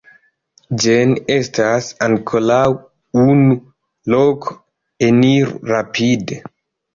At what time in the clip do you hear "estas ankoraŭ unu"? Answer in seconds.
1.33-3.59